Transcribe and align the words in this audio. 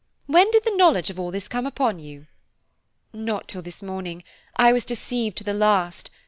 When 0.25 0.49
did 0.49 0.63
the 0.63 0.75
knowledge 0.75 1.11
of 1.11 1.19
all 1.19 1.29
this 1.29 1.47
come 1.47 1.67
upon 1.67 1.99
you?" 1.99 2.25
"Not 3.13 3.47
till 3.47 3.61
this 3.61 3.83
morning; 3.83 4.23
I 4.55 4.73
was 4.73 4.83
deceived 4.83 5.37
to 5.37 5.43
the 5.43 5.53
last. 5.53 6.09